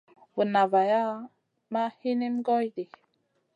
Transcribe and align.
Vunna 0.33 0.63
vaya 0.71 1.03
nay 1.11 1.27
ma 1.71 1.83
hinim 1.99 2.35
goy 2.45 2.65
ɗi. 2.75 2.83